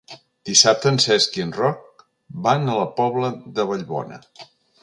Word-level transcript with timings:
Dissabte 0.49 0.89
en 0.91 0.97
Cesc 1.03 1.37
i 1.39 1.43
en 1.45 1.51
Roc 1.59 2.03
van 2.49 2.65
a 2.77 2.81
la 2.81 2.89
Pobla 3.01 3.33
de 3.59 3.71
Vallbona. 3.73 4.23